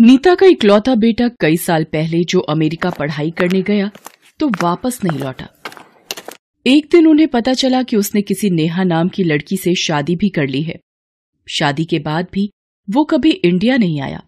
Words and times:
नीता 0.00 0.34
का 0.34 0.46
इकलौता 0.46 0.94
बेटा 0.94 1.28
कई 1.40 1.56
साल 1.56 1.84
पहले 1.84 2.22
जो 2.24 2.40
अमेरिका 2.40 2.90
पढ़ाई 2.90 3.30
करने 3.30 3.60
गया 3.62 3.90
तो 4.40 4.48
वापस 4.62 4.98
नहीं 5.04 5.18
लौटा। 5.18 5.48
एक 6.66 6.88
दिन 6.92 7.06
उन्हें 7.06 7.26
पता 7.28 7.52
चला 7.54 7.82
कि 7.82 7.96
उसने 7.96 8.22
किसी 8.22 8.50
नेहा 8.50 8.84
नाम 8.84 9.08
की 9.08 9.24
लड़की 9.24 9.56
से 9.56 9.74
शादी 9.74 10.16
भी 10.16 10.28
कर 10.28 10.46
ली 10.46 10.62
है। 10.62 10.78
शादी 11.48 11.84
के 11.84 11.98
बाद 11.98 12.28
भी 12.32 12.48
वो 12.88 13.04
कभी 13.04 13.30
इंडिया 13.30 13.76
नहीं 13.76 14.00
आया। 14.00 14.22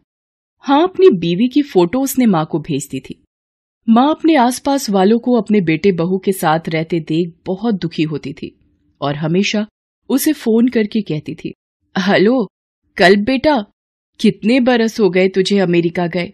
हाँ 0.65 0.83
अपनी 0.83 1.11
बीवी 1.11 1.49
की 1.49 1.63
फ़ोटो 1.63 2.01
उसने 2.01 2.27
माँ 2.27 2.45
को 2.47 2.59
भेज 2.61 2.89
दी 2.91 3.01
थी। 3.01 3.23
माँ 3.89 4.09
अपने 4.11 4.37
आसपास 4.37 4.91
वालों 4.91 5.19
को 5.19 5.41
अपने 5.41 5.61
बेटे 5.63 5.93
बहू 5.95 6.19
के 6.19 6.33
साथ 6.35 6.69
रहते 6.69 7.01
देख 7.01 7.35
बहुत 7.47 7.81
दुखी 7.83 8.03
होती 8.03 8.33
थी 8.33 8.57
और 9.01 9.17
हमेशा 9.17 9.67
उसे 10.11 10.33
फ़ोन 10.35 10.69
करके 10.69 11.03
कहती 11.03 11.35
थी, 11.35 11.55
हेलो, 11.97 12.47
कल 12.97 13.17
बेटा 13.17 13.65
कितने 14.23 14.61
बरस 14.61 15.01
हो 15.01 15.11
गए 15.11 15.29
तुझे 15.29 15.59
अमेरिका 15.59 16.07
गए? 16.07 16.33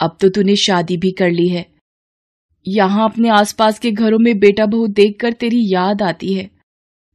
अब 0.00 0.18
तो 0.20 0.28
तूने 0.28 0.56
शादी 0.56 0.96
भी 0.96 1.10
कर 1.10 1.30
ली 1.30 1.48
है। 1.48 1.64
यहाँ 2.66 3.08
अपने 3.10 3.28
आसपास 3.28 3.78
के 3.78 3.90
घरों 3.90 4.18
में 4.18 4.38
बेटा 4.38 4.66
बहू 4.66 4.86
देखकर 4.86 5.32
तेरी 5.32 5.62
याद 5.72 6.02
आती 6.02 6.32
है। 6.34 6.50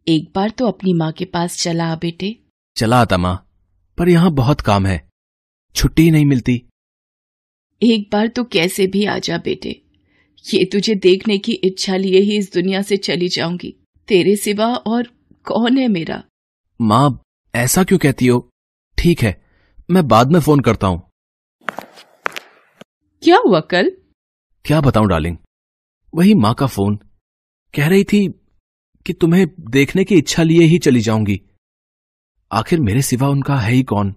एक 0.07 0.31
बार 0.35 0.49
तो 0.49 0.67
अपनी 0.67 0.93
माँ 0.93 1.11
के 1.11 1.25
पास 1.25 1.57
चला 1.63 1.95
बेटे। 1.95 2.35
चला 2.77 3.01
आता 3.01 3.17
माँ 3.17 3.35
पर 3.97 4.09
यहाँ 4.09 4.31
बहुत 4.31 4.61
काम 4.61 4.85
है। 4.85 5.09
छुट्टी 5.75 6.03
ही 6.03 6.11
नहीं 6.11 6.25
मिलती। 6.25 6.63
एक 7.81 8.09
बार 8.11 8.27
तो 8.27 8.43
कैसे 8.43 8.87
भी 8.87 9.05
आ 9.05 9.17
जा 9.19 9.37
बेटे। 9.37 9.81
ये 10.53 10.63
तुझे 10.65 10.95
देखने 10.95 11.37
की 11.37 11.51
इच्छा 11.51 11.95
लिए 11.95 12.19
ही 12.19 12.37
इस 12.37 12.53
दुनिया 12.53 12.81
से 12.81 12.97
चली 12.97 13.27
जाऊँगी। 13.27 13.73
तेरे 14.07 14.35
सिवा 14.35 14.67
और 14.67 15.07
कौन 15.45 15.77
है 15.77 15.87
मेरा? 15.87 16.23
माँ 16.81 17.21
ऐसा 17.55 17.83
क्यों 17.83 17.99
कहती 17.99 18.27
हो? 18.27 18.49
ठीक 18.97 19.21
है 19.21 19.50
मैं 19.91 20.07
बाद 20.07 20.31
में 20.31 20.39
फ़ोन 20.39 20.59
करता 20.59 20.87
हूँ। 20.87 21.01
क्या 23.23 23.37
हुआ 23.47 23.59
कल? 23.59 23.91
क्या 24.65 24.81
बताऊँ 24.81 25.07
डार्लिंग? 25.07 25.37
वही 26.15 26.33
माँ 26.33 26.53
का 26.53 26.65
फ़ोन। 26.65 26.95
कह 27.73 27.87
रही 27.87 28.03
थी 28.03 28.27
कि 29.05 29.13
तुम्हें 29.13 29.45
देखने 29.69 30.03
की 30.03 30.15
इच्छा 30.15 30.43
लिए 30.43 30.63
ही 30.63 30.77
चली 30.77 30.99
जाऊँगी। 30.99 31.41
आखिर 32.51 32.79
मेरे 32.79 33.01
सिवा 33.01 33.27
उनका 33.27 33.55
है 33.55 33.71
ही 33.73 33.83
कौन? 33.83 34.15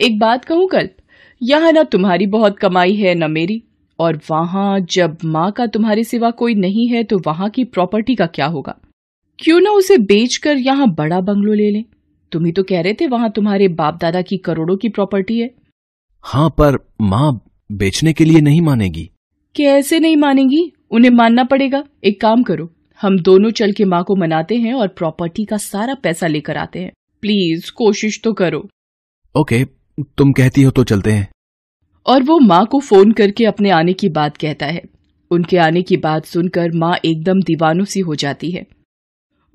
एक 0.00 0.18
बात 0.18 0.44
कहूँ 0.44 0.68
कल्प 0.68 0.96
यहाँ 1.42 1.72
ना 1.72 1.82
तुम्हारी 1.82 2.26
बहुत 2.26 2.58
कमाई 2.58 2.94
है 2.94 3.14
ना 3.14 3.28
मेरी। 3.28 3.62
और 3.98 4.20
वहाँ 4.30 4.80
जब 4.80 5.18
माँ 5.24 5.50
का 5.52 5.66
तुम्हारे 5.66 6.04
सिवा 6.04 6.30
कोई 6.30 6.54
नहीं 6.54 6.88
है 6.88 7.04
तो 7.04 7.18
वहाँ 7.18 7.50
की 7.50 7.64
प्रॉपर्टी 7.64 8.14
का 8.14 8.26
क्या 8.26 8.46
होगा? 8.46 8.78
क्यों 9.38 9.60
ना 9.60 9.70
उसे 9.70 9.98
बेचकर 9.98 10.56
यहाँ 10.56 10.88
बड़ा 10.94 11.20
बंगलो 11.20 11.52
ले 11.52 11.70
लें? 11.70 11.84
तुम 12.32 12.44
ही 12.44 12.52
तो 12.52 12.62
कह 12.62 12.80
रहे 12.80 12.94
थे 12.94 13.06
वहाँ 13.06 13.30
तुम्हारे 13.30 13.68
बाप 13.68 13.98
दादा 14.00 14.22
की 14.22 14.36
करोड़ों 14.36 14.76
की 14.76 14.88
प्रॉपर्टी 14.88 15.38
है। 15.40 15.50
हाँ 16.24 16.48
पर 16.50 16.78
माँ 17.00 17.40
बेचने 17.72 18.12
के 18.12 18.24
लिए 18.24 18.40
नहीं 18.40 18.60
मानेगी। 18.60 19.10
कैसे 19.56 19.98
नहीं 20.00 20.16
मानेगी? 20.16 20.72
उन्हें 20.90 21.10
मानना 21.10 21.44
पड़ेगा। 21.44 21.82
एक 22.04 22.20
काम 22.20 22.42
करो 22.42 22.70
हम 23.00 23.18
दोनों 23.18 23.50
चल 23.50 23.72
के 23.72 23.84
माँ 23.84 24.02
को 24.04 24.16
मनाते 24.16 24.54
हैं 24.54 24.74
और 24.74 24.88
प्रॉपर्टी 24.88 25.44
का 25.44 25.56
सारा 25.56 25.94
पैसा 25.94 26.26
लेकर 26.26 26.56
आते 26.56 26.78
हैं। 26.78 26.92
प्लीज़ 27.20 27.70
कोशिश 27.72 28.20
तो 28.24 28.32
करो। 28.32 28.68
ओके 29.34 29.64
तुम 30.00 30.32
कहती 30.32 30.62
हो 30.62 30.70
तो 30.70 30.84
चलते 30.84 31.10
हैं। 31.10 31.28
और 32.06 32.22
वो 32.22 32.38
माँ 32.38 32.66
को 32.66 32.80
फ़ोन 32.80 33.12
करके 33.12 33.44
अपने 33.44 33.70
आने 33.70 33.92
की 33.92 34.08
बात 34.08 34.36
कहता 34.36 34.66
है। 34.66 34.82
उनके 35.30 35.56
आने 35.56 35.82
की 35.82 35.96
बात 35.96 36.24
सुनकर 36.24 36.72
माँ 36.74 36.94
एकदम 37.04 37.40
दीवानों 37.40 37.84
सी 37.84 38.00
हो 38.00 38.14
जाती 38.14 38.50
है। 38.50 38.66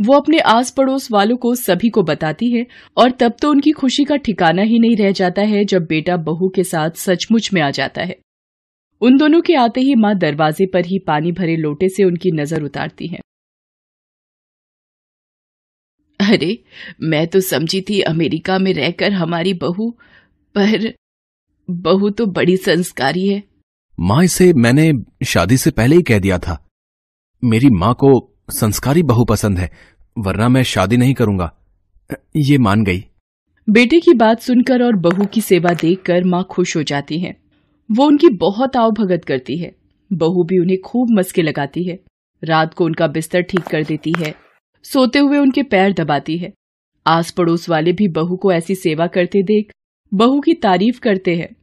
वो 0.02 0.14
अपने 0.14 0.40
आस 0.40 0.72
पड़ोस 0.72 1.12
वालों 1.12 1.38
को 1.38 1.54
सभी 1.56 1.90
को 1.90 2.04
बताती 2.04 2.52
है 2.52 2.66
और 2.98 3.12
तब 3.12 3.36
तो 3.42 3.50
उनकी 3.50 3.72
खुशी 3.72 4.04
का 4.04 4.16
ठिकाना 4.16 4.62
ही 4.62 4.80
नहीं 4.80 4.96
रह 4.96 5.12
जाता 5.12 5.42
है 5.42 5.64
जब 5.66 5.86
बेटा 5.86 6.18
बहू 6.18 6.50
के 6.50 6.64
साथ 6.64 6.92
सचमुच 6.92 7.54
में 7.54 7.62
आ 7.62 7.70
जाता 7.70 8.04
है। 8.04 8.16
उन 9.02 9.18
दोनों 9.18 9.42
के 9.42 9.56
आते 9.56 9.82
ही 9.82 9.96
माँ 9.96 10.14
दरवाजे 10.16 10.66
पर 10.66 10.86
ही 10.86 11.00
पानी 11.00 11.32
भरे 11.32 11.56
लोटे 11.56 11.90
से 11.90 12.04
उनकी 12.04 12.32
नज़र 12.32 12.64
उतारती 12.64 13.08
है। 13.08 13.20
अरे, 16.20 16.64
मैं 17.02 17.28
तो 17.28 17.40
समझी 17.40 17.81
थी 17.81 18.02
अमेरिका 18.02 18.58
में 18.59 18.74
रहकर 18.74 19.12
हमारी 19.12 19.54
बहू, 19.54 19.90
पर 20.56 20.94
बहू 21.70 22.09
तो 22.09 22.25
बड़ी 22.25 22.58
संस्कारी 22.58 23.28
है। 23.28 23.42
माँ, 24.00 24.24
इसे 24.24 24.54
मैंने 24.54 24.92
शादी 25.25 25.58
से 25.58 25.72
पहले 25.72 25.96
ही 25.96 26.02
कह 26.02 26.20
दिया 26.20 26.38
था। 26.40 26.58
मेरी 27.44 27.70
माँ 27.70 27.94
को 27.94 28.12
संस्कारी 28.52 29.04
बहू 29.04 29.25
पसंद 29.25 29.59
है 29.59 29.70
वरना 30.18 30.50
मैं 30.50 30.64
शादी 30.64 30.98
नहीं 30.98 31.14
करूँगा। 31.14 31.58
ये 32.36 32.58
मान 32.58 32.84
गई। 32.84 33.06
बेटे 33.70 34.00
की 34.00 34.14
बात 34.14 34.40
सुनकर 34.40 34.84
और 34.84 34.96
बहू 34.96 35.26
की 35.26 35.42
सेवा 35.42 35.74
देखकर 35.74 36.24
माँ 36.24 36.48
खुश 36.50 36.78
हो 36.78 36.84
जाती 36.84 37.20
है। 37.20 37.38
वो 37.92 38.06
उनकी 38.06 38.30
बहुत 38.30 38.78
आओ 38.78 38.92
भगत 38.92 39.26
करती 39.26 39.58
है। 39.58 39.76
बहू 40.14 40.44
भी 40.44 40.60
उन्हें 40.60 40.78
खूब 40.82 41.08
मस्के 41.12 41.42
लगाती 41.42 41.84
है। 41.84 42.00
रात 42.44 42.74
को 42.74 42.86
उनका 42.86 43.08
बिस्तर 43.08 43.42
ठीक 43.42 43.62
कर 43.62 43.84
देती 43.84 44.14
है। 44.20 44.36
सोते 44.84 45.20
हुए 45.20 45.38
उनके 45.38 45.64
पैर 45.64 45.94
दबाती 45.94 46.38
है। 46.38 46.54
आस 47.08 47.32
पड़ोस 47.32 47.70
वाले 47.70 47.94
भी 47.94 48.08
बहू 48.08 48.38
को 48.38 48.52
ऐसी 48.52 48.76
सेवा 48.76 49.08
करते 49.08 49.44
देख, 49.44 49.72
बहू 50.14 50.40
की 50.40 50.54
तारीफ़ 50.54 51.00
करते 51.00 51.36
हैं। 51.36 51.56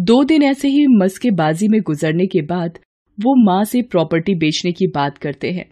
दो 0.00 0.24
दिन 0.24 0.42
ऐसे 0.42 0.68
ही 0.68 0.86
मस्केबाजी 0.86 1.68
में 1.68 1.80
गुजरने 1.80 2.26
के 2.26 2.42
बाद 2.42 2.78
वो 3.20 3.44
माँ 3.44 3.64
से 3.64 3.82
प्रॉपर्टी 3.82 4.34
बेचने 4.34 4.72
की 4.72 4.86
बात 4.86 5.18
करते 5.18 5.50
हैं। 5.50 5.70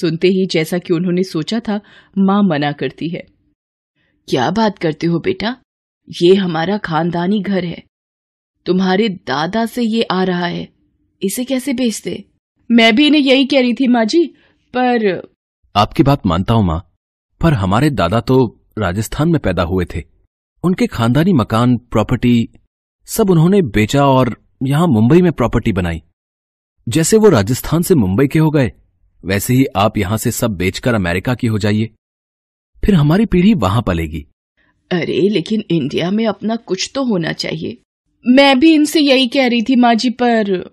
सुनते 0.00 0.28
ही 0.28 0.46
जैसा 0.46 0.78
कि 0.78 0.94
उन्होंने 0.94 1.22
सोचा 1.22 1.60
था, 1.60 1.80
माँ 2.18 2.42
मना 2.42 2.72
करती 2.72 3.08
है। 3.08 3.26
क्या 4.28 4.50
बात 4.50 4.78
करते 4.78 5.06
हो 5.06 5.18
बेटा? 5.18 5.56
ये 6.22 6.34
हमारा 6.34 6.78
खानदानी 6.78 7.40
घर 7.40 7.64
है। 7.64 7.82
तुम्हारे 8.66 9.08
दादा 9.08 9.66
से 9.66 9.82
ये 9.82 10.02
आ 10.02 10.24
रहा 10.24 10.46
है। 10.46 10.68
इसे 11.22 11.44
कैसे 11.44 11.72
बेचते? 11.72 12.24
मैं 12.70 12.96
भी 12.96 13.06
इन्हें 13.06 13.22
यही 13.22 13.44
कह 13.44 13.60
रही 13.60 13.74
थी, 13.74 13.88
माँ 13.88 14.04
जी, 14.04 14.26
पर 14.76 15.28
आपकी 15.76 16.02
बात 16.02 16.26
मानता 16.26 16.54
हूँ, 16.54 16.64
माँ। 16.64 16.92
पर 17.40 17.52
हमारे 17.52 17.90
दादा 17.90 18.20
तो 18.20 18.60
राजस्थान 18.78 19.28
में 19.28 19.40
पैदा 19.40 19.62
हुए 19.62 19.84
थे। 19.84 20.02
उनके 20.62 20.86
खानदानी 20.86 21.32
मकान, 21.32 21.76
प्रॉपर्टी, 21.76 22.48
सब 23.06 23.30
उन्होंने 23.30 23.62
बेचा 23.62 24.06
और 24.06 24.42
यहाँ 24.62 24.86
मुंबई 24.86 25.22
में 25.22 25.32
प्रॉपर्टी 25.32 25.72
बनाई। 25.72 26.02
जैसे 26.88 27.16
वो 27.16 27.28
राजस्थान 27.28 27.82
से 27.82 27.94
मुंबई 27.94 28.26
के 28.26 28.38
हो 28.38 28.50
गए 28.50 28.72
वैसे 29.24 29.54
ही 29.54 29.64
आप 29.76 29.98
यहाँ 29.98 30.16
से 30.16 30.30
सब 30.30 30.50
बेचकर 30.50 30.94
अमेरिका 30.94 31.34
की 31.34 31.46
हो 31.46 31.58
जाइए। 31.58 31.90
फिर 32.84 32.94
हमारी 32.94 33.26
पीढ़ी 33.26 33.54
वहाँ 33.54 33.82
पलेगी। 33.82 34.26
अरे 34.92 35.28
लेकिन 35.28 35.64
इंडिया 35.70 36.10
में 36.10 36.26
अपना 36.26 36.56
कुछ 36.56 36.90
तो 36.94 37.04
होना 37.04 37.32
चाहिए। 37.32 37.82
मैं 38.26 38.60
भी 38.60 38.74
इनसे 38.74 39.00
यही 39.00 39.28
कह 39.28 39.46
रही 39.46 39.62
थी 39.62 39.76
माँ 39.76 39.94
जी 39.94 40.10
पर 40.10 40.70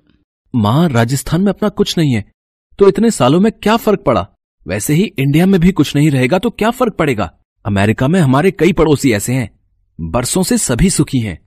माँ 0.55 0.89
राजस्थान 0.89 1.41
में 1.41 1.49
अपना 1.49 1.69
कुछ 1.69 1.97
नहीं 1.97 2.13
है। 2.13 2.31
तो 2.79 2.88
इतने 2.88 3.11
सालों 3.11 3.39
में 3.39 3.51
क्या 3.51 3.77
फ़र्क 3.77 3.99
पड़ा? 3.99 4.27
वैसे 4.67 4.93
ही 4.93 5.03
इंडिया 5.19 5.45
में 5.45 5.61
भी 5.61 5.71
कुछ 5.71 5.95
नहीं 5.95 6.11
रहेगा 6.11 6.39
तो 6.39 6.49
क्या 6.49 6.69
फ़र्क 6.71 6.93
पड़ेगा? 6.93 7.31
अमेरिका 7.65 8.07
में 8.07 8.19
हमारे 8.19 8.51
कई 8.51 8.73
पड़ोसी 8.73 9.11
ऐसे 9.11 9.33
हैं। 9.33 9.59
बरसों 10.01 10.43
से 10.43 10.57
सभी 10.57 10.89
सुखी 10.89 11.19
हैं। 11.19 11.39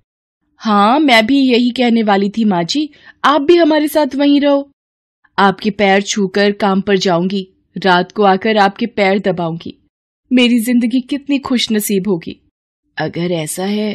हाँ 0.56 0.98
मैं 1.00 1.26
भी 1.26 1.38
यही 1.52 1.70
कहने 1.70 2.02
वाली 2.02 2.30
थी 2.30 2.44
माँ 2.44 2.62
जी। 2.64 2.88
आप 3.24 3.40
भी 3.40 3.56
हमारे 3.56 3.88
साथ 3.88 4.14
वहीं 4.14 4.40
रहो। 4.40 4.71
आपके 5.42 5.70
पैर 5.70 6.02
छूकर 6.02 6.52
काम 6.52 6.80
पर 6.80 6.96
जाऊँगी, 6.98 7.46
रात 7.76 8.12
को 8.12 8.22
आकर 8.24 8.56
आपके 8.58 8.86
पैर 8.88 9.18
दबाऊँगी। 9.20 9.74
मेरी 10.30 10.58
ज़िंदगी 10.60 11.00
कितनी 11.00 11.38
खुश 11.38 11.70
नसीब 11.72 12.08
होगी। 12.08 12.36
अगर 12.96 13.32
ऐसा 13.32 13.64
है 13.64 13.92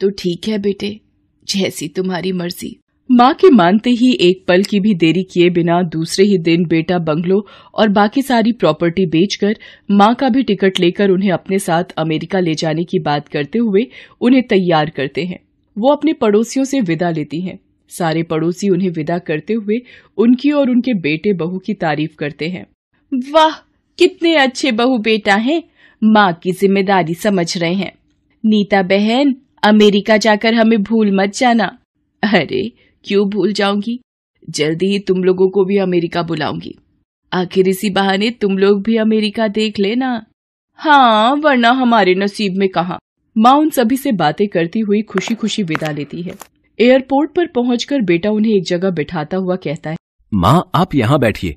तो 0.00 0.10
ठीक 0.10 0.48
है 0.48 0.58
बेटे, 0.58 0.98
जैसी 1.46 1.88
तुम्हारी 1.88 2.32
मर्ज़ी। 2.32 2.76
माँ 3.10 3.32
के 3.34 3.50
मानते 3.50 3.90
ही 3.90 4.10
एक 4.20 4.44
पल 4.48 4.62
की 4.62 4.80
भी 4.80 4.94
देरी 4.94 5.22
किए 5.24 5.50
बिना 5.50 5.80
दूसरे 5.88 6.24
ही 6.24 6.38
दिन 6.38 6.64
बेटा 6.66 6.98
बंगलो 7.00 7.40
और 7.74 7.88
बाकी 7.90 8.22
सारी 8.22 8.52
प्रॉपर्टी 8.54 9.06
बेचकर 9.06 9.56
माँ 9.90 10.14
का 10.14 10.28
भी 10.28 10.42
टिकट 10.42 10.80
लेकर 10.80 11.10
उन्हें 11.10 11.30
अपने 11.32 11.58
साथ 11.58 11.92
अमेरिका 11.98 12.40
ले 12.40 12.54
जाने 12.54 12.84
की 12.84 12.98
बात 13.00 13.28
करते 13.28 13.58
हुए 13.58 13.86
उन्हें 14.20 14.42
तैयार 14.48 14.90
करते 14.90 15.24
हैं। 15.24 15.38
वो 15.76 15.92
अपने 15.92 16.12
पड़ोसियों 16.12 16.64
से 16.64 16.80
विदा 16.80 17.10
लेती 17.10 17.40
हैं। 17.40 17.58
सारे 17.88 18.22
पड़ोसी 18.22 18.68
उन्हें 18.68 18.90
विदा 18.90 19.18
करते 19.18 19.52
हुए 19.52 19.80
उनकी 20.16 20.50
और 20.50 20.70
उनके 20.70 20.94
बेटे 20.94 21.32
बहू 21.32 21.58
की 21.58 21.74
तारीफ़ 21.74 22.16
करते 22.16 22.48
हैं। 22.48 22.66
वाह, 23.30 23.50
कितने 23.98 24.36
अच्छे 24.36 24.72
बहू 24.72 24.98
बेटा 24.98 25.34
हैं। 25.34 25.62
माँ 26.04 26.32
की 26.32 26.52
ज़िम्मेदारी 26.52 27.14
समझ 27.14 27.58
रहे 27.58 27.74
हैं। 27.74 27.92
नीता 28.44 28.82
बहन, 28.82 29.36
अमेरिका 29.62 30.16
जाकर 30.16 30.54
हमें 30.54 30.82
भूल 30.82 31.12
मत 31.12 31.32
जाना। 31.34 31.78
अरे, 32.22 32.72
क्यों 33.04 33.28
भूल 33.28 33.52
जाऊँगी? 33.52 34.00
जल्दी 34.50 34.86
ही 34.86 34.98
तुम 34.98 35.24
लोगों 35.24 35.48
को 35.48 35.64
भी 35.64 35.76
अमेरिका 35.76 36.22
बुलाऊँगी। 36.22 36.74
आखिर 37.32 37.68
इसी 37.68 37.90
बहाने 37.90 38.30
तुम 38.30 38.58
लोग 38.58 38.82
भी 38.82 38.96
अमेरिका 38.96 39.48
देख 39.48 39.78
लेना। 39.78 40.26
हाँ 40.74 41.34
वरना 41.34 41.70
हमारे 41.70 42.14
नसीब 42.14 42.54
में 42.56 42.68
कहा। 42.68 42.98
माँ 43.38 43.52
उन 43.52 43.70
सभी 43.70 43.96
से 43.96 44.12
बातें 44.12 44.48
करती 44.48 44.80
हुई 44.80 45.02
खुशी 45.02 45.34
खुशी 45.34 45.62
विदा 45.62 45.90
लेती 45.90 46.22
है। 46.22 46.34
एयरपोर्ट 46.78 47.30
पर 47.34 47.46
पहुंचकर 47.46 48.00
बेटा 48.00 48.30
उन्हें 48.30 48.52
एक 48.52 48.64
जगह 48.64 48.90
बिठाता 48.90 49.36
हुआ 49.36 49.54
कहता 49.56 49.90
है 49.90 49.96
माँ 50.32 50.70
आप 50.74 50.94
यहाँ 50.94 51.18
बैठिए। 51.18 51.56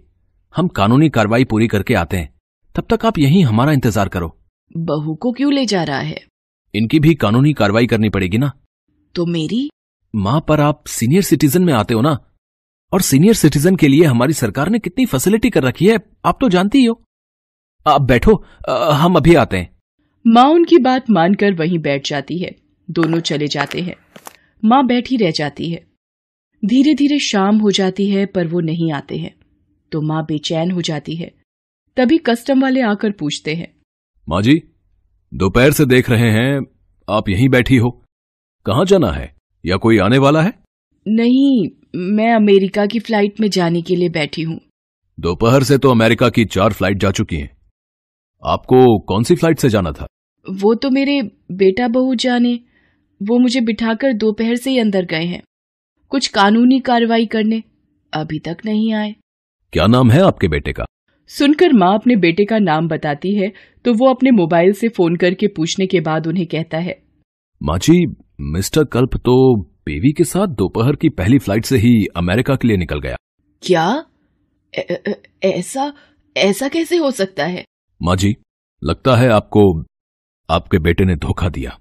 हम 0.54 0.68
कानूनी 0.68 1.10
कार्रवाई 1.10 1.44
पूरी 1.44 1.68
करके 1.68 1.94
आते 1.94 2.18
हैं। 2.18 2.30
तब 2.76 2.86
तक 2.90 3.06
आप 3.06 3.18
यहीं 3.20 3.44
हमारा 3.46 3.72
इंतज़ार 3.72 4.10
करो। 4.10 4.28
बहू 4.76 5.16
को 5.16 5.32
क्यों 5.32 5.52
ले 5.54 5.66
जा 5.66 5.84
रहा 5.84 6.00
है? 6.00 6.26
इनकी 6.74 7.00
भी 7.00 7.14
कानूनी 7.16 7.54
कार्रवाई 7.54 7.88
करनी 7.88 8.10
पड़ेगी 8.10 8.38
ना? 8.38 8.52
तो 9.16 9.26
मेरी? 9.26 9.70
माँ 10.14 10.40
पर 10.48 10.62
आप 10.62 10.84
सीनियर 10.88 11.24
सिटीजन 11.24 11.64
में 11.64 11.74
आते 11.74 11.94
हो 11.94 12.02
ना? 12.02 12.18
और 12.92 13.02
सीनियर 13.02 13.34
सिटीजन 13.34 13.76
के 13.76 13.88
लिए 13.88 14.06
हमारी 14.06 14.34
सरकार 14.34 14.70
ने 14.70 14.80
कितनी 14.80 15.06
फैसिलिटी 15.06 15.50
कर 15.50 15.64
रखी 15.64 15.88
है 15.88 16.00
आप 16.26 16.38
तो 16.42 16.50
जानती 16.50 16.78
ही 16.78 16.86
हो। 16.86 17.02
आप 17.86 18.02
बैठो 18.02 18.44
आ, 18.70 18.92
हम 18.94 19.16
अभी 19.16 19.36
आते 19.36 19.58
हैं। 19.58 19.70
माँ 20.26 20.50
उनकी 20.50 20.78
बात 20.80 21.10
मानकर 21.10 21.54
वहीं 21.54 21.80
बैठ 21.80 22.10
जाती 22.10 22.38
है। 22.38 22.56
दोनों 22.90 23.20
चले 23.22 23.48
जाते 23.48 23.82
हैं। 23.82 23.96
माँ 24.64 24.86
बैठी 24.88 25.18
रह 25.18 25.32
जाती 25.32 25.70
है। 25.72 25.86
धीरे 26.64 26.94
धीरे 26.94 27.20
शाम 27.20 27.58
हो 27.58 27.72
जाती 27.72 28.10
है 28.10 28.26
पर 28.26 28.48
वो 28.48 28.60
नहीं 28.60 28.92
आते 28.92 29.18
हैं। 29.18 29.34
तो 29.92 30.02
माँ 30.02 30.24
बेचैन 30.26 30.72
हो 30.72 30.82
जाती 30.82 31.16
है। 31.16 31.32
तभी 31.98 32.18
कस्टम 32.18 32.62
वाले 32.62 32.82
आकर 32.82 33.12
पूछते 33.12 33.56
हैं। 33.56 33.74
माँ 34.30 34.42
जी 34.42 34.62
दोपहर 35.34 35.72
से 35.72 35.86
देख 35.86 36.10
रहे 36.10 36.30
हैं 36.32 36.62
आप 37.08 37.30
यहीं 37.30 37.50
बैठी 37.50 37.78
हो। 37.78 37.90
कहाँ 38.66 38.86
जाना 38.86 39.12
है? 39.12 39.36
या 39.66 39.78
कोई 39.78 39.98
आने 39.98 40.18
वाला 40.18 40.42
है? 40.42 40.54
नहीं 41.08 41.70
मैं 41.96 42.34
अमेरिका 42.34 42.86
की 42.86 43.00
फ़्लाइट 43.00 43.40
में 43.40 43.50
जाने 43.50 43.82
के 43.82 43.96
लिए 43.96 44.10
बैठी 44.10 44.42
हूँ। 44.42 44.60
दोपहर 45.20 45.64
से 45.64 45.78
तो 45.78 45.92
अमेरिका 45.92 46.30
की 46.30 46.46
चार 46.46 46.74
फ़्लाइट 46.74 46.98
जा 46.98 47.12
चुकी 47.12 47.36
हैं। 47.36 47.50
आपको 48.44 49.00
कौन 49.00 49.24
सी 49.24 49.36
फ़्लाइट 49.36 49.60
से 49.60 49.70
जाना 49.70 49.92
था? 49.92 50.08
वो 50.46 50.74
तो 50.76 50.90
मेरे 50.90 51.22
बेटा 51.52 51.88
बहू 51.88 52.16
जाने। 52.16 52.60
वो 53.22 53.38
मुझे 53.40 53.62
बिठाकर 53.62 54.14
दोपहर 54.14 54.56
से 54.56 54.70
ही 54.72 54.80
अंदर 54.80 55.06
गए 55.06 55.26
हैं। 55.26 55.42
कुछ 56.12 56.28
कानूनी 56.28 56.80
कार्रवाई 56.80 57.26
करने 57.26 57.62
अभी 58.14 58.40
तक 58.40 58.58
नहीं 58.66 58.94
आए। 58.94 59.16
क्या 59.74 59.88
नाम 59.88 60.12
है 60.12 60.22
आपके 60.22 60.48
बेटे 60.48 60.74
का? 60.74 60.86
सुनकर 61.30 61.74
माँ 61.74 61.94
अपने 61.96 62.16
बेटे 62.16 62.46
का 62.46 62.58
नाम 62.60 62.88
बताती 62.88 63.34
है 63.36 63.52
तो 63.86 63.94
वो 63.94 64.10
अपने 64.10 64.32
मोबाइल 64.32 64.74
से 64.74 64.88
फ़ोन 64.90 65.16
करके 65.16 65.48
पूछने 65.48 65.88
के 65.88 66.00
बाद 66.00 66.28
उन्हें 66.28 66.46
कहता 66.48 66.78
है। 66.78 67.00
माँ 67.62 67.78
जी 67.80 68.06
मिस्टर 68.54 68.84
कल्प 68.84 69.16
तो 69.18 69.36
बेबी 69.86 70.12
के 70.12 70.24
साथ 70.24 70.48
दोपहर 70.56 70.96
की 70.96 71.10
पहली 71.10 71.40
फ़्लाइट 71.40 71.66
से 71.66 71.78
ही 71.78 71.94
अमेरिका 72.18 72.56
के 72.56 72.68
लिए 72.68 72.78
निकल 72.78 73.00
गया। 73.00 73.16
क्या? 73.64 74.06
ऐसा 75.44 75.94
ऐसा 76.36 76.68
कैसे 76.68 76.98
हो 76.98 77.12
सकता 77.12 77.46
है? 77.46 77.64
माँ 78.02 78.16
जी 78.16 78.36
लगता 78.82 79.16
है 79.16 79.30
आपको 79.30 79.64
आपके 80.50 80.80
बेटे 80.80 81.06
ने 81.06 81.16
धोखा 81.16 81.50
दिया। 81.50 81.78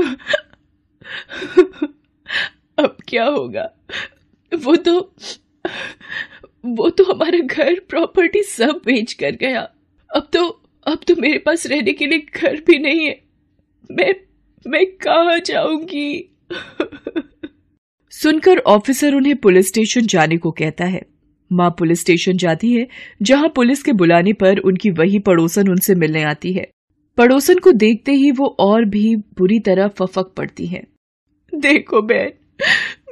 अब 2.78 2.96
क्या 3.08 3.24
होगा? 3.24 3.70
वो 4.52 4.76
तो 4.76 5.14
वो 6.64 6.90
तो 6.90 7.04
हमारा 7.04 7.38
घर 7.38 7.80
प्रॉपर्टी 7.88 8.42
सब 8.42 8.80
बेच 8.86 9.12
कर 9.12 9.30
गया। 9.30 9.60
अब 10.16 10.28
तो 10.32 10.62
अब 10.86 10.98
तो 11.08 11.14
मेरे 11.16 11.38
पास 11.38 11.66
रहने 11.66 11.92
के 11.92 12.06
लिए 12.06 12.18
घर 12.18 12.56
भी 12.66 12.78
नहीं 12.78 13.06
है। 13.06 13.20
मैं 13.92 14.14
मैं 14.66 14.86
कहा 14.86 15.38
जाऊँगी? 15.38 16.30
सुनकर 18.10 18.58
ऑफिसर 18.58 19.14
उन्हें 19.14 19.36
पुलिस 19.36 19.68
स्टेशन 19.68 20.06
जाने 20.06 20.36
को 20.36 20.50
कहता 20.50 20.84
है। 20.84 21.02
माँ 21.52 21.70
पुलिस 21.70 22.00
स्टेशन 22.00 22.36
जाती 22.36 22.72
है, 22.72 22.88
जहाँ 23.22 23.48
पुलिस 23.48 23.82
के 23.82 23.92
बुलाने 23.92 24.32
पर 24.32 24.58
उनकी 24.58 24.90
वही 24.90 25.18
पड़ोसन 25.18 25.68
उनसे 25.68 25.94
मिलने 25.94 26.22
आती 26.22 26.52
है। 26.52 26.70
पड़ोसन 27.16 27.58
को 27.58 27.72
देखते 27.72 28.12
ही 28.12 28.30
वो 28.30 28.46
और 28.46 28.84
भी 28.84 29.16
बुरी 29.16 29.60
तरह 29.60 29.88
फफक 29.88 30.32
पड़ती 30.36 30.66
है। 30.66 30.82
देखो 31.52 32.02
बहन 32.02 32.32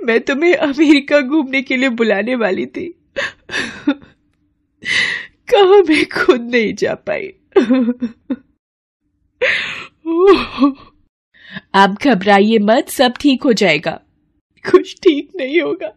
मैं 0.07 0.21
तुम्हें 0.21 0.55
अमेरिका 0.57 1.21
घूमने 1.21 1.63
के 1.63 1.77
लिए 1.77 1.89
बुलाने 1.91 2.35
वाली 2.37 2.67
थी। 2.67 2.87
कहा 5.51 5.81
मैं 5.89 6.05
खुद 6.09 6.41
नहीं 6.51 6.75
जा 6.75 6.95
पाई। 7.09 7.33
आप 11.75 11.97
घबराइए 12.03 12.59
मत 12.61 12.89
सब 12.89 13.15
ठीक 13.21 13.43
हो 13.43 13.53
जाएगा। 13.53 13.99
कुछ 14.65 14.95
ठीक 15.03 15.31
नहीं 15.37 15.61
होगा 15.61 15.89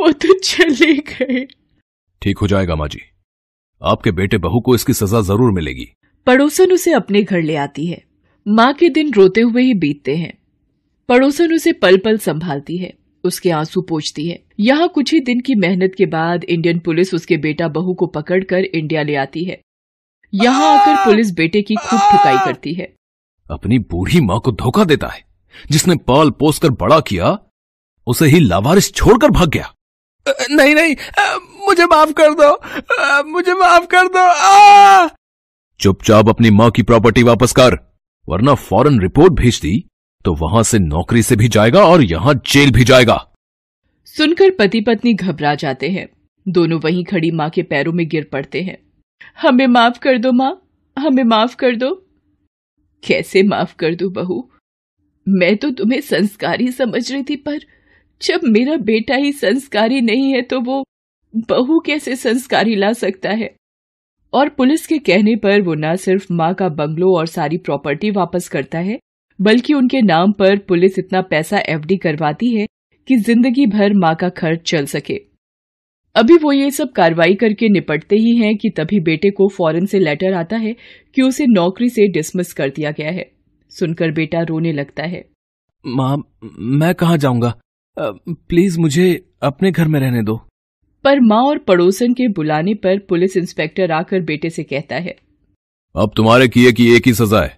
वो 0.00 0.10
तो 0.12 0.38
चले 0.38 0.92
गए। 0.94 1.46
ठीक 2.22 2.38
हो 2.38 2.46
जाएगा 2.46 2.76
माँ 2.76 2.88
जी। 2.88 3.00
आपके 3.82 4.10
बेटे 4.12 4.38
बहू 4.38 4.60
को 4.60 4.74
इसकी 4.74 4.92
सजा 4.94 5.20
ज़रूर 5.24 5.52
मिलेगी। 5.52 5.88
पड़ोसन 6.26 6.72
उसे 6.72 6.92
अपने 6.92 7.22
घर 7.22 7.42
ले 7.42 7.56
आती 7.56 7.86
है। 7.86 8.02
माँ 8.46 8.72
के 8.74 8.88
दिन 8.88 9.12
रोते 9.14 9.40
हुए 9.40 9.62
ही 9.62 9.74
बीतते 9.74 10.16
हैं। 10.16 10.32
पड़ोसन 11.08 11.52
उसे 11.54 11.72
पल 11.72 11.96
पल 11.96 12.18
संभालती 12.18 12.76
है 12.76 12.92
उसके 13.24 13.50
आँसू 13.50 13.80
पोछती 13.82 14.28
है। 14.28 14.38
यहाँ 14.60 14.88
कुछ 14.88 15.12
ही 15.14 15.20
दिन 15.20 15.40
की 15.40 15.54
मेहनत 15.54 15.94
के 15.98 16.06
बाद 16.06 16.44
इंडियन 16.44 16.78
पुलिस 16.78 17.12
उसके 17.14 17.36
बेटा 17.36 17.68
बहू 17.68 17.94
को 17.94 18.06
पकड़कर 18.06 18.64
इंडिया 18.64 19.02
ले 19.02 19.14
आती 19.16 19.44
है। 19.44 19.60
यहाँ 20.32 20.72
आकर 20.78 21.04
पुलिस 21.04 21.32
बेटे 21.34 21.62
की 21.62 21.74
खूब 21.74 22.00
ठुकाई 22.00 22.36
करती 22.44 22.74
है। 22.74 22.92
अपनी 23.50 23.78
बूढ़ी 23.78 24.20
माँ 24.20 24.40
को 24.40 24.52
धोखा 24.52 24.84
देता 24.84 25.08
है। 25.08 25.24
जिसने 25.70 25.96
पाल 26.08 26.30
पोस 26.30 26.58
कर 26.58 26.70
बड़ा 26.80 27.00
किया 27.00 27.38
उसे 28.06 28.26
ही 28.26 28.40
लावारिस 28.40 28.92
छोड़कर 28.94 29.30
भाग 29.30 29.48
गया। 29.48 29.72
नहीं 30.50 30.74
नहीं 30.74 30.94
मुझे 31.66 31.84
माफ़ 31.84 32.12
कर 32.12 32.34
दो 32.34 32.50
मुझे 33.30 33.54
माफ़ 33.54 33.86
कर 33.94 34.08
दो 34.16 35.08
चुपचाप 35.80 36.28
अपनी 36.28 36.50
माँ 36.50 36.70
की 36.70 36.82
प्रॉपर्टी 36.82 37.22
वापस 37.22 37.52
कर 37.52 37.76
वरना 38.28 38.54
फॉरन 38.54 39.00
रिपोर्ट 39.00 39.32
भेज 39.32 39.60
दी। 39.62 39.74
तो 40.26 40.34
वहाँ 40.34 40.62
से 40.62 40.78
नौकरी 40.78 41.22
से 41.22 41.36
भी 41.36 41.48
जाएगा 41.48 41.84
और 41.84 42.02
यहाँ 42.02 42.34
जेल 42.46 42.70
भी 42.72 42.84
जाएगा। 42.84 43.16
सुनकर 44.06 44.50
पति 44.50 44.80
पत्नी 44.80 45.12
घबरा 45.14 45.54
जाते 45.54 45.88
हैं। 45.88 46.08
दोनों 46.46 46.80
वहीं 46.80 47.04
खड़ी 47.04 47.30
माँ 47.30 47.48
के 47.50 47.62
पैरों 47.62 47.92
में 47.92 48.06
गिर 48.08 48.28
पड़ते 48.32 48.62
हैं। 48.62 48.78
हमें 49.40 49.66
माफ़ 49.66 49.98
कर 49.98 50.18
दो 50.18 50.32
माँ। 50.32 50.50
हमें 50.96 51.22
माफ़ 51.24 51.56
कर 51.56 51.76
दो। 51.76 51.94
कैसे 53.04 53.42
माफ़ 53.42 53.74
कर 53.76 53.94
दो 53.94 54.10
बहू? 54.10 54.42
मैं 55.26 55.56
तो 55.56 55.70
तुम्हें 55.70 56.00
संस्कारी 56.00 56.70
समझ 56.72 57.12
रही 57.12 57.22
थी, 57.22 57.36
पर 57.36 57.58
जब 58.22 58.40
मेरा 58.44 58.76
बेटा 58.76 59.14
ही 59.14 59.32
संस्कारी 59.32 60.00
नहीं 60.00 60.32
है 60.32 60.42
तो 60.42 60.60
वो 60.60 60.82
बहू 61.34 61.78
कैसे 61.80 62.16
संस्कारी 62.16 62.76
ला 62.76 62.92
सकता 62.92 63.30
है? 63.30 63.54
और 64.32 64.48
पुलिस 64.48 64.86
के 64.86 64.98
कहने 64.98 65.36
पर 65.36 65.60
वो 65.62 65.74
न 65.74 65.96
सिर्फ़ 65.96 66.26
माँ 66.32 66.54
का 66.54 66.68
बंगलो 66.68 67.16
और 67.18 67.26
सारी 67.26 67.58
प्रॉपर्टी 67.58 68.10
वापस 68.10 68.48
करता 68.48 68.78
है 68.78 68.98
बल्कि 69.38 69.74
उनके 69.74 70.00
नाम 70.02 70.32
पर 70.32 70.58
पुलिस 70.58 70.98
इतना 70.98 71.20
पैसा 71.22 71.58
एफडी 71.68 71.96
करवाती 71.96 72.54
है 72.54 72.66
कि 73.08 73.16
ज़िंदगी 73.16 73.66
भर 73.66 73.92
माँ 73.94 74.14
का 74.14 74.28
खर्च 74.28 74.60
चल 74.66 74.86
सके। 74.86 75.20
अभी 76.16 76.36
वो 76.36 76.52
ये 76.52 76.70
सब 76.70 76.92
कार्रवाई 76.92 77.34
करके 77.34 77.68
निपटते 77.68 78.16
ही 78.16 78.36
हैं 78.36 78.56
कि 78.56 78.70
तभी 78.70 79.00
बेटे 79.00 79.30
को 79.30 79.48
फॉरन 79.48 79.86
से 79.86 79.98
लेटर 79.98 80.34
आता 80.34 80.56
है 80.56 80.74
कि 81.14 81.22
उसे 81.22 81.46
नौकरी 81.46 81.88
से 81.88 82.06
डिसमिस 82.08 82.52
कर 82.52 82.68
दिया 82.68 82.90
गया 82.90 83.10
है। 83.10 83.30
सुनकर 83.72 84.10
बेटा 84.10 84.42
रोने 84.42 84.72
लगता 84.72 85.02
है। 85.02 85.24
माँ 85.84 86.16
मैं 86.58 86.94
कहा 86.94 87.16
जाऊँगा? 87.16 87.54
प्लीज़ 87.96 88.78
मुझे 88.80 89.24
अपने 89.42 89.70
घर 89.70 89.88
में 89.88 90.00
रहने 90.00 90.22
दो। 90.22 90.36
पर 91.04 91.20
माँ 91.20 91.42
और 91.42 91.58
पड़ोसन 91.58 92.12
के 92.12 92.28
बुलाने 92.28 92.74
पर 92.74 92.98
पुलिस 92.98 93.36
इंस्पेक्टर 93.36 93.90
आकर 93.90 94.20
बेटे 94.20 94.50
से 94.50 94.62
कहता 94.62 94.96
है। 94.96 95.16
अब 95.94 96.12
तुम्हारे 96.16 96.48
किए 96.48 96.72
की 96.72 96.94
एक 96.96 97.06
ही 97.06 97.14
सजा 97.14 97.42
है। 97.42 97.55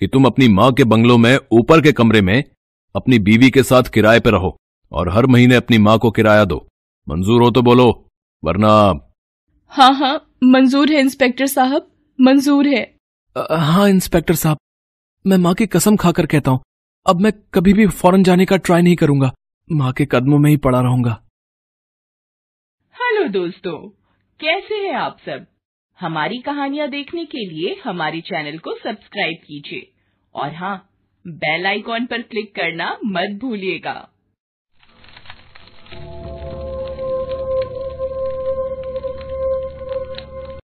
कि 0.00 0.06
तुम 0.06 0.24
अपनी 0.26 0.48
माँ 0.48 0.72
के 0.72 0.84
बंगलों 0.84 1.16
में 1.18 1.36
ऊपर 1.52 1.80
के 1.82 1.92
कमरे 1.92 2.20
में 2.20 2.42
अपनी 2.94 3.18
बीवी 3.18 3.50
के 3.50 3.62
साथ 3.62 3.82
किराए 3.94 4.20
पर 4.20 4.30
रहो 4.30 4.56
और 4.92 5.08
हर 5.08 5.26
महीने 5.26 5.54
अपनी 5.54 5.78
माँ 5.78 5.98
को 5.98 6.10
किराया 6.10 6.44
दो। 6.44 6.66
मंजूर 7.06 7.42
हो 7.42 7.50
तो 7.50 7.62
बोलो 7.62 7.86
वरना 8.42 8.68
हाँ 9.72 9.92
हाँ 9.94 10.14
मंजूर 10.44 10.92
है 10.92 11.00
इंस्पेक्टर 11.00 11.46
साहब 11.46 11.90
मंजूर 12.18 12.66
है। 12.66 12.82
हाँ 13.36 13.88
इंस्पेक्टर 13.88 14.34
साहब 14.34 14.58
मैं 15.24 15.36
माँ 15.38 15.54
की 15.54 15.66
कसम 15.66 15.96
खाकर 15.96 16.26
कहता 16.26 16.50
हूँ 16.50 16.60
अब 17.06 17.20
मैं 17.20 17.32
कभी 17.54 17.72
भी 17.72 17.86
फॉरन 17.86 18.22
जाने 18.22 18.44
का 18.46 18.56
ट्राई 18.58 18.82
नहीं 18.82 18.96
करूँगा 18.96 19.32
माँ 19.70 19.92
के 19.92 20.06
कदमों 20.06 20.38
में 20.38 20.50
ही 20.50 20.56
पड़ा 20.56 20.80
रहूँगा। 20.80 21.20
हेलो 22.96 23.28
दोस्तों 23.32 23.78
कैसे 24.40 24.74
हैं 24.86 24.94
आप 24.94 25.16
सब? 25.26 25.46
हमारी 26.00 26.38
कहानियाँ 26.38 26.88
देखने 26.88 27.24
के 27.24 27.46
लिए 27.46 27.80
हमारे 27.84 28.20
चैनल 28.20 28.58
को 28.58 28.74
सब्सक्राइब 28.74 29.36
कीजिए। 29.36 29.92
और 30.34 30.54
हाँ 30.54 30.90
बेल 31.26 31.66
आइकॉन 31.66 32.06
पर 32.06 32.22
क्लिक 32.22 32.54
करना 32.54 32.98
मत 33.04 33.38
भूलिएगा। 33.40 34.08